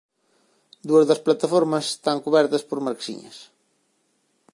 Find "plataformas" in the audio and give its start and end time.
1.25-1.85